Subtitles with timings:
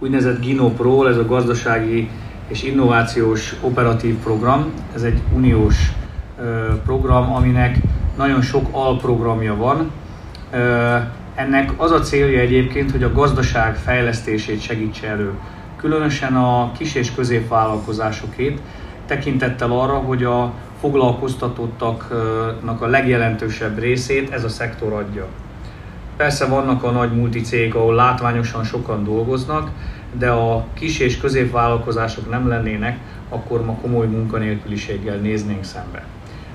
[0.00, 2.08] úgynevezett GINOPRO, ez a gazdasági
[2.48, 4.72] és innovációs operatív program.
[4.94, 5.92] Ez egy uniós
[6.84, 7.76] program, aminek
[8.16, 9.90] nagyon sok alprogramja van.
[11.34, 15.32] Ennek az a célja egyébként, hogy a gazdaság fejlesztését segítse elő,
[15.76, 18.60] különösen a kis és középvállalkozásokét,
[19.06, 25.26] tekintettel arra, hogy a foglalkoztatottaknak a legjelentősebb részét ez a szektor adja.
[26.20, 29.70] Persze vannak a nagy multicégek, ahol látványosan sokan dolgoznak,
[30.18, 36.04] de a kis és középvállalkozások nem lennének, akkor ma komoly munkanélküliséggel néznénk szembe.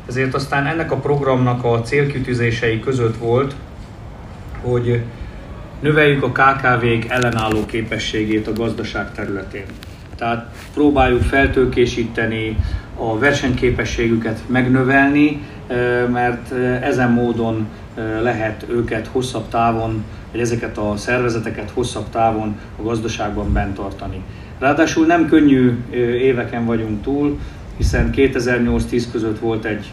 [0.07, 3.55] Ezért aztán ennek a programnak a célkütőzései között volt,
[4.61, 5.01] hogy
[5.79, 9.65] növeljük a KKV-k ellenálló képességét a gazdaság területén.
[10.17, 12.57] Tehát próbáljuk feltőkésíteni,
[12.97, 15.41] a versenyképességüket megnövelni,
[16.11, 16.51] mert
[16.81, 17.67] ezen módon
[18.21, 24.21] lehet őket hosszabb távon, vagy ezeket a szervezeteket hosszabb távon a gazdaságban bent tartani.
[24.59, 25.77] Ráadásul nem könnyű
[26.21, 27.39] éveken vagyunk túl,
[27.77, 29.91] hiszen 2008-10 között volt egy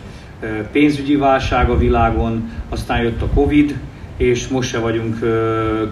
[0.73, 3.79] pénzügyi válság a világon, aztán jött a Covid,
[4.17, 5.19] és most se vagyunk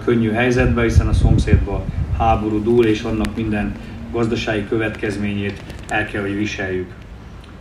[0.05, 1.81] könnyű helyzetben, hiszen a szomszédban
[2.17, 3.75] háború dúl, és annak minden
[4.11, 6.89] gazdasági következményét el kell, hogy viseljük.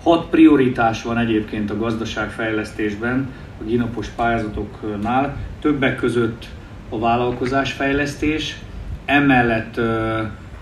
[0.02, 3.28] Hat prioritás van egyébként a gazdaságfejlesztésben,
[3.60, 6.46] a ginapos pályázatoknál, többek között
[6.88, 8.56] a vállalkozásfejlesztés,
[9.04, 9.76] emellett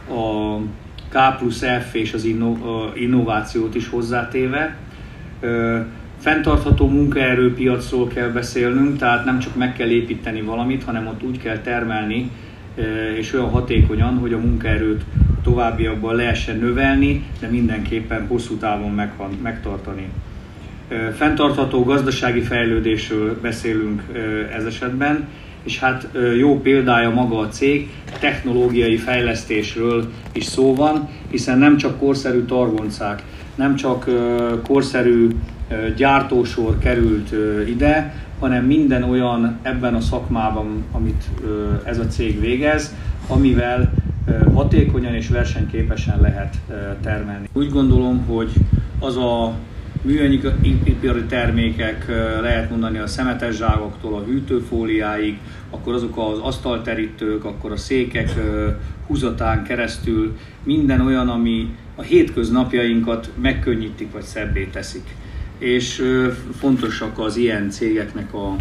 [0.08, 0.56] a
[1.08, 2.28] K plusz F és az
[2.94, 4.76] innovációt is hozzátéve.
[6.18, 11.58] Fentartható munkaerőpiacról kell beszélnünk, tehát nem csak meg kell építeni valamit, hanem ott úgy kell
[11.58, 12.30] termelni,
[13.18, 15.04] és olyan hatékonyan, hogy a munkaerőt
[15.42, 19.00] továbbiakban lehessen növelni, de mindenképpen hosszú távon
[19.42, 20.08] megtartani.
[21.16, 24.02] Fentartható gazdasági fejlődésről beszélünk
[24.56, 25.28] ez esetben,
[25.62, 31.98] és hát jó példája maga a cég, technológiai fejlesztésről is szó van, hiszen nem csak
[31.98, 33.22] korszerű targoncák,
[33.54, 34.10] nem csak
[34.62, 35.28] korszerű
[35.96, 37.34] gyártósor került
[37.66, 41.24] ide, hanem minden olyan ebben a szakmában, amit
[41.84, 42.94] ez a cég végez,
[43.26, 43.92] amivel
[44.54, 46.56] hatékonyan és versenyképesen lehet
[47.02, 47.48] termelni.
[47.52, 48.50] Úgy gondolom, hogy
[48.98, 49.54] az a
[50.02, 52.06] műanyagipari termékek,
[52.40, 55.38] lehet mondani a szemetes zsákoktól a hűtőfóliáig,
[55.70, 58.34] akkor azok az asztalterítők, akkor a székek
[59.06, 65.16] húzatán keresztül, minden olyan, ami a hétköznapjainkat megkönnyítik vagy szebbé teszik.
[65.58, 66.02] És
[66.58, 68.56] fontosak az ilyen cégeknek a,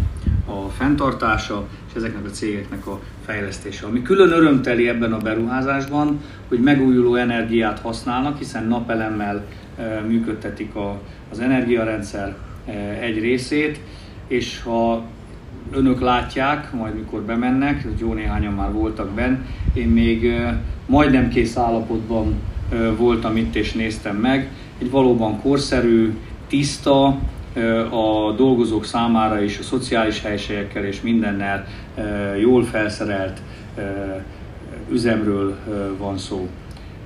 [0.48, 3.86] a fenntartása, és ezeknek a cégeknek a fejlesztése.
[3.86, 9.44] Ami külön örömteli ebben a beruházásban, hogy megújuló energiát használnak, hiszen napelemmel
[10.06, 11.00] működtetik a,
[11.30, 12.36] az energiarendszer
[13.00, 13.80] egy részét,
[14.26, 15.02] és ha
[15.70, 19.36] önök látják, majd mikor bemennek, jó néhányan már voltak benn,
[19.72, 20.32] én még
[20.86, 22.34] majdnem kész állapotban
[22.96, 24.50] voltam itt és néztem meg.
[24.78, 26.14] Egy valóban korszerű,
[26.46, 27.18] tiszta,
[27.90, 31.66] a dolgozók számára is a szociális helységekkel és mindennel
[32.40, 33.42] jól felszerelt
[34.90, 35.56] üzemről
[35.98, 36.48] van szó.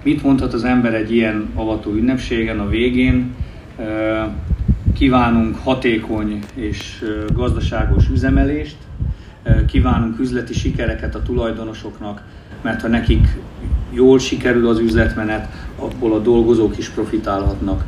[0.03, 3.35] Mit mondhat az ember egy ilyen avató ünnepségen a végén?
[4.95, 7.05] Kívánunk hatékony és
[7.35, 8.77] gazdaságos üzemelést,
[9.67, 12.23] kívánunk üzleti sikereket a tulajdonosoknak,
[12.63, 13.27] mert ha nekik
[13.91, 15.49] jól sikerül az üzletmenet,
[15.79, 17.85] abból a dolgozók is profitálhatnak.